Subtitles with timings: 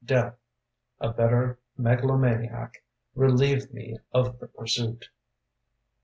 [0.03, 0.33] Death,
[0.99, 5.09] a better megalomaniac, Relieved me of the pursuit.